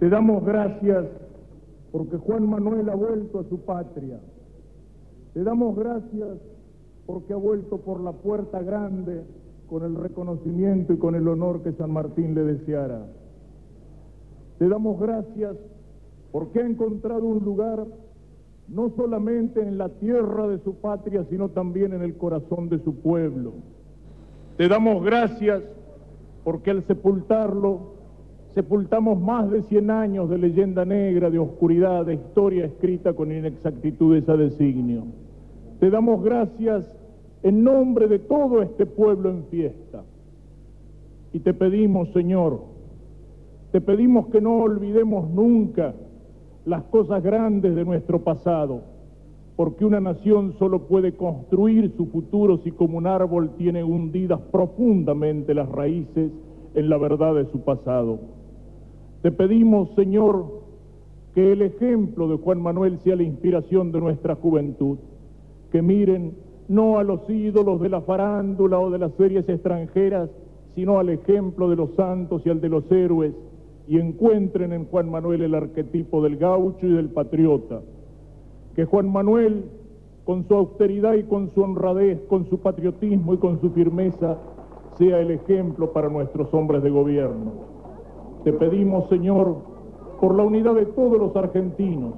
Te 0.00 0.08
damos 0.08 0.42
gracias 0.46 1.04
porque 1.92 2.16
Juan 2.16 2.48
Manuel 2.48 2.88
ha 2.88 2.94
vuelto 2.94 3.40
a 3.40 3.44
su 3.44 3.60
patria. 3.66 4.18
Te 5.34 5.44
damos 5.44 5.76
gracias 5.76 6.38
porque 7.04 7.34
ha 7.34 7.36
vuelto 7.36 7.76
por 7.82 8.00
la 8.00 8.12
puerta 8.12 8.62
grande 8.62 9.24
con 9.68 9.84
el 9.84 9.94
reconocimiento 9.94 10.94
y 10.94 10.96
con 10.96 11.16
el 11.16 11.28
honor 11.28 11.62
que 11.62 11.72
San 11.72 11.92
Martín 11.92 12.34
le 12.34 12.44
deseara. 12.44 13.08
Te 14.58 14.70
damos 14.70 14.98
gracias 14.98 15.56
porque 16.32 16.60
ha 16.60 16.66
encontrado 16.66 17.26
un 17.26 17.44
lugar 17.44 17.84
no 18.68 18.90
solamente 18.96 19.60
en 19.60 19.76
la 19.76 19.90
tierra 19.90 20.48
de 20.48 20.60
su 20.60 20.76
patria, 20.76 21.26
sino 21.28 21.50
también 21.50 21.92
en 21.92 22.00
el 22.00 22.16
corazón 22.16 22.70
de 22.70 22.82
su 22.84 22.94
pueblo. 22.94 23.52
Te 24.56 24.66
damos 24.66 25.04
gracias 25.04 25.62
porque 26.42 26.70
al 26.70 26.86
sepultarlo 26.86 27.99
sepultamos 28.54 29.20
más 29.20 29.50
de 29.50 29.62
100 29.62 29.90
años 29.90 30.28
de 30.28 30.38
leyenda 30.38 30.84
negra, 30.84 31.30
de 31.30 31.38
oscuridad, 31.38 32.06
de 32.06 32.14
historia 32.14 32.64
escrita 32.64 33.12
con 33.12 33.30
inexactitudes 33.30 34.28
a 34.28 34.36
designio. 34.36 35.04
Te 35.78 35.90
damos 35.90 36.22
gracias 36.22 36.84
en 37.42 37.62
nombre 37.64 38.08
de 38.08 38.18
todo 38.18 38.62
este 38.62 38.86
pueblo 38.86 39.30
en 39.30 39.44
fiesta. 39.44 40.02
Y 41.32 41.40
te 41.40 41.54
pedimos, 41.54 42.12
Señor, 42.12 42.60
te 43.70 43.80
pedimos 43.80 44.26
que 44.28 44.40
no 44.40 44.58
olvidemos 44.58 45.30
nunca 45.30 45.94
las 46.64 46.82
cosas 46.84 47.22
grandes 47.22 47.74
de 47.76 47.84
nuestro 47.84 48.22
pasado, 48.22 48.82
porque 49.56 49.84
una 49.84 50.00
nación 50.00 50.54
solo 50.58 50.88
puede 50.88 51.14
construir 51.14 51.92
su 51.96 52.06
futuro 52.06 52.58
si 52.58 52.72
como 52.72 52.98
un 52.98 53.06
árbol 53.06 53.50
tiene 53.56 53.84
hundidas 53.84 54.40
profundamente 54.50 55.54
las 55.54 55.68
raíces 55.68 56.32
en 56.74 56.88
la 56.88 56.98
verdad 56.98 57.34
de 57.34 57.46
su 57.46 57.60
pasado. 57.60 58.39
Te 59.22 59.30
pedimos, 59.30 59.90
Señor, 59.96 60.46
que 61.34 61.52
el 61.52 61.62
ejemplo 61.62 62.26
de 62.28 62.36
Juan 62.36 62.60
Manuel 62.60 62.98
sea 63.00 63.16
la 63.16 63.22
inspiración 63.22 63.92
de 63.92 64.00
nuestra 64.00 64.34
juventud, 64.34 64.98
que 65.70 65.82
miren 65.82 66.34
no 66.68 66.98
a 66.98 67.04
los 67.04 67.28
ídolos 67.28 67.80
de 67.80 67.90
la 67.90 68.00
farándula 68.00 68.78
o 68.78 68.90
de 68.90 68.98
las 68.98 69.12
series 69.14 69.48
extranjeras, 69.48 70.30
sino 70.74 70.98
al 70.98 71.10
ejemplo 71.10 71.68
de 71.68 71.76
los 71.76 71.94
santos 71.96 72.42
y 72.46 72.50
al 72.50 72.60
de 72.60 72.68
los 72.70 72.90
héroes, 72.90 73.34
y 73.88 73.98
encuentren 73.98 74.72
en 74.72 74.86
Juan 74.86 75.10
Manuel 75.10 75.42
el 75.42 75.54
arquetipo 75.54 76.22
del 76.22 76.36
gaucho 76.36 76.86
y 76.86 76.92
del 76.92 77.10
patriota. 77.10 77.82
Que 78.74 78.84
Juan 78.84 79.10
Manuel, 79.12 79.64
con 80.24 80.46
su 80.46 80.54
austeridad 80.54 81.14
y 81.14 81.24
con 81.24 81.50
su 81.50 81.62
honradez, 81.62 82.20
con 82.28 82.48
su 82.48 82.60
patriotismo 82.60 83.34
y 83.34 83.38
con 83.38 83.60
su 83.60 83.70
firmeza, 83.70 84.38
sea 84.96 85.20
el 85.20 85.32
ejemplo 85.32 85.92
para 85.92 86.08
nuestros 86.08 86.54
hombres 86.54 86.82
de 86.82 86.90
gobierno. 86.90 87.79
Te 88.44 88.52
pedimos, 88.52 89.08
Señor, 89.08 89.56
por 90.20 90.34
la 90.34 90.44
unidad 90.44 90.74
de 90.74 90.86
todos 90.86 91.18
los 91.18 91.36
argentinos, 91.36 92.14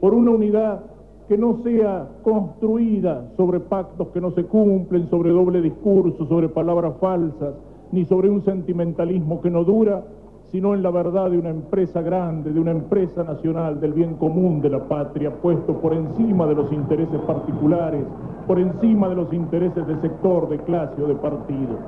por 0.00 0.14
una 0.14 0.30
unidad 0.30 0.82
que 1.28 1.36
no 1.38 1.62
sea 1.62 2.08
construida 2.22 3.30
sobre 3.36 3.60
pactos 3.60 4.08
que 4.08 4.20
no 4.20 4.32
se 4.32 4.44
cumplen, 4.44 5.08
sobre 5.08 5.30
doble 5.30 5.60
discurso, 5.60 6.26
sobre 6.26 6.48
palabras 6.48 6.94
falsas, 7.00 7.54
ni 7.92 8.04
sobre 8.06 8.30
un 8.30 8.42
sentimentalismo 8.44 9.40
que 9.40 9.50
no 9.50 9.64
dura, 9.64 10.02
sino 10.50 10.74
en 10.74 10.82
la 10.82 10.90
verdad 10.90 11.30
de 11.30 11.38
una 11.38 11.50
empresa 11.50 12.02
grande, 12.02 12.52
de 12.52 12.60
una 12.60 12.72
empresa 12.72 13.22
nacional, 13.24 13.80
del 13.80 13.92
bien 13.92 14.14
común 14.16 14.60
de 14.60 14.70
la 14.70 14.86
patria, 14.86 15.30
puesto 15.40 15.80
por 15.80 15.94
encima 15.94 16.46
de 16.46 16.54
los 16.54 16.72
intereses 16.72 17.20
particulares, 17.26 18.04
por 18.46 18.58
encima 18.58 19.08
de 19.08 19.14
los 19.14 19.32
intereses 19.32 19.86
de 19.86 20.00
sector, 20.00 20.48
de 20.48 20.58
clase 20.58 21.00
o 21.02 21.06
de 21.06 21.14
partido. 21.14 21.78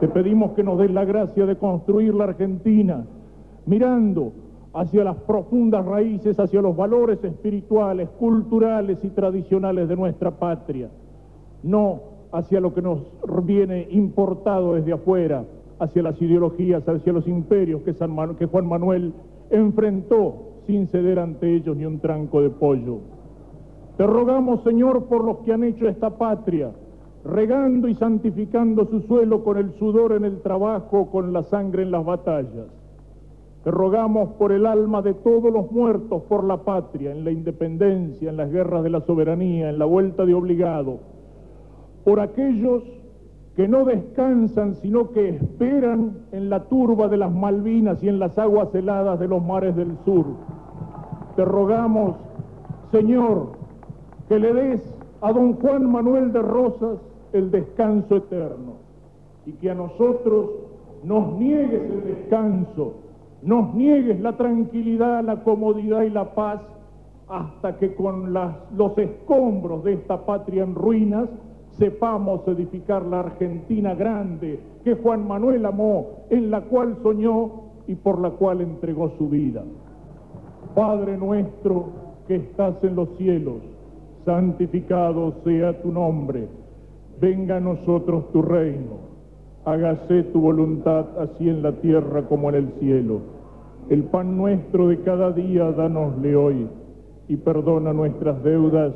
Te 0.00 0.08
pedimos 0.08 0.52
que 0.52 0.62
nos 0.62 0.78
des 0.78 0.90
la 0.90 1.04
gracia 1.04 1.44
de 1.44 1.56
construir 1.56 2.14
la 2.14 2.24
Argentina, 2.24 3.04
mirando 3.66 4.32
hacia 4.72 5.02
las 5.02 5.16
profundas 5.16 5.84
raíces, 5.84 6.38
hacia 6.38 6.62
los 6.62 6.76
valores 6.76 7.22
espirituales, 7.24 8.08
culturales 8.10 8.98
y 9.02 9.08
tradicionales 9.08 9.88
de 9.88 9.96
nuestra 9.96 10.30
patria, 10.30 10.88
no 11.64 12.00
hacia 12.30 12.60
lo 12.60 12.74
que 12.74 12.82
nos 12.82 13.00
viene 13.44 13.88
importado 13.90 14.74
desde 14.74 14.92
afuera, 14.92 15.44
hacia 15.80 16.02
las 16.02 16.20
ideologías, 16.20 16.88
hacia 16.88 17.12
los 17.12 17.26
imperios 17.26 17.82
que, 17.82 18.46
Juan 18.46 18.66
Manuel 18.66 19.12
enfrentó 19.50 20.34
sin 20.66 20.86
ceder 20.88 21.18
ante 21.18 21.54
ellos 21.54 21.76
ni 21.76 21.86
un 21.86 21.98
tranco 21.98 22.40
de 22.42 22.50
pollo. 22.50 22.98
Te 23.96 24.06
rogamos, 24.06 24.62
Señor, 24.62 25.06
por 25.06 25.24
los 25.24 25.38
que 25.38 25.52
han 25.52 25.64
hecho 25.64 25.88
esta 25.88 26.10
patria, 26.10 26.70
regando 27.24 27.88
y 27.88 27.94
santificando 27.94 28.86
su 28.86 29.00
suelo 29.02 29.44
con 29.44 29.58
el 29.58 29.72
sudor 29.74 30.12
en 30.12 30.24
el 30.24 30.40
trabajo, 30.40 31.10
con 31.10 31.32
la 31.32 31.42
sangre 31.44 31.82
en 31.82 31.90
las 31.90 32.04
batallas. 32.04 32.66
Te 33.64 33.70
rogamos 33.70 34.30
por 34.34 34.52
el 34.52 34.66
alma 34.66 35.02
de 35.02 35.14
todos 35.14 35.52
los 35.52 35.70
muertos 35.70 36.22
por 36.22 36.44
la 36.44 36.58
patria, 36.58 37.10
en 37.10 37.24
la 37.24 37.30
independencia, 37.30 38.30
en 38.30 38.36
las 38.36 38.50
guerras 38.50 38.82
de 38.84 38.90
la 38.90 39.00
soberanía, 39.00 39.68
en 39.68 39.78
la 39.78 39.84
vuelta 39.84 40.24
de 40.24 40.34
obligado, 40.34 41.00
por 42.04 42.20
aquellos 42.20 42.82
que 43.56 43.66
no 43.66 43.84
descansan, 43.84 44.76
sino 44.76 45.10
que 45.10 45.30
esperan 45.30 46.18
en 46.30 46.48
la 46.48 46.64
turba 46.68 47.08
de 47.08 47.16
las 47.16 47.34
Malvinas 47.34 48.00
y 48.04 48.08
en 48.08 48.20
las 48.20 48.38
aguas 48.38 48.72
heladas 48.72 49.18
de 49.18 49.26
los 49.26 49.44
mares 49.44 49.74
del 49.74 49.98
sur. 50.04 50.26
Te 51.34 51.44
rogamos, 51.44 52.16
Señor, 52.92 53.48
que 54.28 54.38
le 54.38 54.52
des 54.52 54.97
a 55.20 55.32
don 55.32 55.54
Juan 55.54 55.90
Manuel 55.90 56.32
de 56.32 56.42
Rosas 56.42 56.98
el 57.32 57.50
descanso 57.50 58.16
eterno 58.16 58.74
y 59.46 59.52
que 59.52 59.70
a 59.70 59.74
nosotros 59.74 60.50
nos 61.04 61.38
niegues 61.38 61.82
el 61.82 62.04
descanso, 62.04 62.94
nos 63.42 63.74
niegues 63.74 64.20
la 64.20 64.36
tranquilidad, 64.36 65.24
la 65.24 65.42
comodidad 65.42 66.02
y 66.02 66.10
la 66.10 66.34
paz 66.34 66.60
hasta 67.28 67.76
que 67.76 67.94
con 67.94 68.32
los 68.32 68.98
escombros 68.98 69.84
de 69.84 69.94
esta 69.94 70.24
patria 70.24 70.62
en 70.64 70.74
ruinas 70.74 71.28
sepamos 71.78 72.46
edificar 72.48 73.04
la 73.04 73.20
Argentina 73.20 73.94
grande 73.94 74.60
que 74.84 74.94
Juan 74.94 75.26
Manuel 75.28 75.64
amó, 75.66 76.06
en 76.30 76.50
la 76.50 76.62
cual 76.62 76.96
soñó 77.02 77.50
y 77.86 77.94
por 77.94 78.20
la 78.20 78.30
cual 78.30 78.60
entregó 78.60 79.10
su 79.16 79.28
vida. 79.28 79.62
Padre 80.74 81.16
nuestro 81.16 81.86
que 82.26 82.36
estás 82.36 82.82
en 82.82 82.96
los 82.96 83.08
cielos, 83.16 83.56
santificado 84.28 85.36
sea 85.42 85.80
tu 85.80 85.90
nombre, 85.90 86.48
venga 87.18 87.56
a 87.56 87.60
nosotros 87.60 88.30
tu 88.30 88.42
reino, 88.42 88.98
hágase 89.64 90.24
tu 90.24 90.42
voluntad 90.42 91.06
así 91.18 91.48
en 91.48 91.62
la 91.62 91.72
tierra 91.72 92.28
como 92.28 92.50
en 92.50 92.56
el 92.56 92.68
cielo. 92.78 93.20
El 93.88 94.04
pan 94.04 94.36
nuestro 94.36 94.88
de 94.88 95.00
cada 95.00 95.32
día 95.32 95.72
danosle 95.72 96.36
hoy 96.36 96.68
y 97.26 97.36
perdona 97.36 97.94
nuestras 97.94 98.42
deudas 98.42 98.92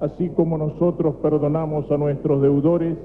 así 0.00 0.28
como 0.28 0.56
nosotros 0.56 1.16
perdonamos 1.16 1.90
a 1.90 1.96
nuestros 1.96 2.40
deudores, 2.40 2.96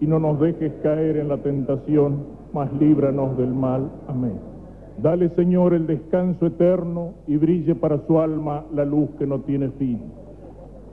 y 0.00 0.06
no 0.06 0.18
nos 0.18 0.40
dejes 0.40 0.72
caer 0.82 1.18
en 1.18 1.28
la 1.28 1.38
tentación, 1.38 2.24
mas 2.52 2.68
líbranos 2.80 3.38
del 3.38 3.54
mal. 3.54 3.88
Amén. 4.08 4.34
Dale, 5.00 5.28
Señor, 5.36 5.72
el 5.72 5.86
descanso 5.86 6.46
eterno 6.46 7.14
y 7.28 7.36
brille 7.36 7.76
para 7.76 8.04
su 8.06 8.18
alma 8.18 8.64
la 8.74 8.84
luz 8.84 9.08
que 9.18 9.26
no 9.26 9.38
tiene 9.40 9.68
fin. 9.78 10.00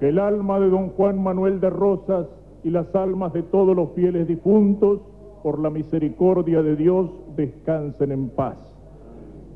Que 0.04 0.10
el 0.10 0.20
alma 0.20 0.60
de 0.60 0.70
don 0.70 0.90
Juan 0.90 1.24
Manuel 1.24 1.62
de 1.62 1.70
Rosas 1.70 2.28
y 2.62 2.70
las 2.72 2.94
almas 2.94 3.32
de 3.32 3.42
todos 3.42 3.74
los 3.74 3.92
fieles 3.94 4.28
difuntos, 4.28 5.00
por 5.42 5.60
la 5.60 5.70
misericordia 5.70 6.62
de 6.62 6.76
Dios, 6.76 7.10
descansen 7.38 8.12
en 8.12 8.28
paz. 8.28 8.58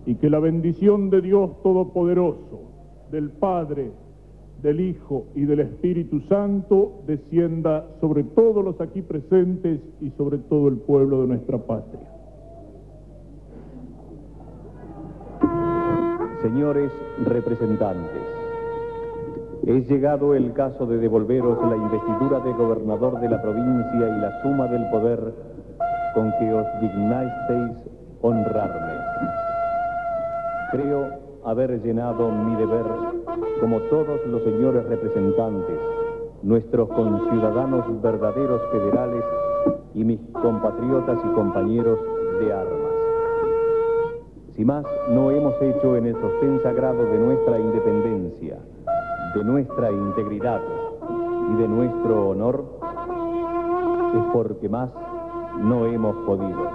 Y 0.06 0.16
que 0.16 0.30
la 0.30 0.40
bendición 0.40 1.10
de 1.10 1.22
Dios 1.22 1.62
Todopoderoso, 1.64 2.62
del 3.12 3.30
Padre, 3.32 3.92
del 4.62 4.80
Hijo 4.80 5.26
y 5.36 5.42
del 5.42 5.60
Espíritu 5.60 6.22
Santo 6.30 7.02
descienda 7.06 7.86
sobre 8.00 8.24
todos 8.24 8.64
los 8.64 8.80
aquí 8.80 9.02
presentes 9.02 9.82
y 10.00 10.12
sobre 10.12 10.38
todo 10.38 10.70
el 10.70 10.78
pueblo 10.78 11.24
de 11.24 11.28
nuestra 11.28 11.58
patria. 11.58 12.08
Señores 16.42 16.90
representantes, 17.26 18.47
es 19.68 19.86
llegado 19.90 20.34
el 20.34 20.54
caso 20.54 20.86
de 20.86 20.98
devolveros 20.98 21.60
la 21.70 21.76
investidura 21.76 22.40
de 22.40 22.54
gobernador 22.54 23.20
de 23.20 23.28
la 23.28 23.42
provincia 23.42 24.08
y 24.08 24.22
la 24.22 24.42
suma 24.42 24.66
del 24.68 24.90
poder 24.90 25.20
con 26.14 26.32
que 26.40 26.54
os 26.54 26.66
dignasteis 26.80 27.78
honrarme. 28.22 28.94
Creo 30.72 31.10
haber 31.44 31.82
llenado 31.82 32.32
mi 32.32 32.56
deber 32.56 32.86
como 33.60 33.80
todos 33.90 34.26
los 34.28 34.42
señores 34.44 34.86
representantes, 34.86 35.80
nuestros 36.44 36.88
conciudadanos 36.88 38.02
verdaderos 38.02 38.62
federales 38.72 39.24
y 39.94 40.06
mis 40.06 40.22
compatriotas 40.32 41.20
y 41.26 41.28
compañeros 41.34 42.00
de 42.40 42.54
armas. 42.54 42.94
Si 44.56 44.64
más 44.64 44.86
no 45.10 45.30
hemos 45.30 45.62
hecho 45.62 45.98
en 45.98 46.06
el 46.06 46.16
sostén 46.16 46.62
sagrado 46.64 47.04
de 47.06 47.18
nuestra 47.20 47.60
independencia, 47.60 48.60
de 49.36 49.44
nuestra 49.44 49.92
integridad 49.92 50.62
y 51.52 51.56
de 51.56 51.68
nuestro 51.68 52.30
honor, 52.30 52.64
es 54.16 54.24
porque 54.34 54.70
más 54.70 54.90
no 55.60 55.86
hemos 55.86 56.16
podido. 56.26 56.70